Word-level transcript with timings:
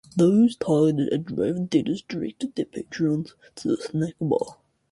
Those 0.15 0.55
targeted 0.55 1.13
at 1.13 1.25
drive-in 1.25 1.67
theaters 1.67 2.01
directed 2.01 2.55
their 2.55 2.65
patrons 2.65 3.35
to 3.57 3.67
the 3.67 3.77
snack 3.77 4.15
bar. 4.19 4.57